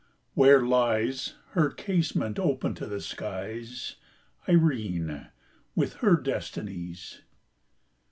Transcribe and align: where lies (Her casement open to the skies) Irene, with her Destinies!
where 0.33 0.65
lies 0.65 1.35
(Her 1.51 1.69
casement 1.69 2.39
open 2.39 2.73
to 2.73 2.87
the 2.87 3.01
skies) 3.01 3.97
Irene, 4.49 5.27
with 5.75 5.97
her 5.97 6.15
Destinies! 6.17 7.21